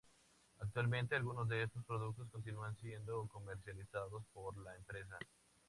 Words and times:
Actualmente 0.59 1.15
algunos 1.15 1.47
de 1.47 1.61
estos 1.61 1.85
productos 1.85 2.27
continúan 2.31 2.75
siendo 2.77 3.27
comercializados 3.27 4.23
por 4.33 4.57
la 4.57 4.75
empresa. 4.75 5.19